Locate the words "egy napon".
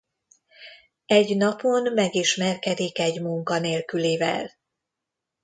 1.07-1.93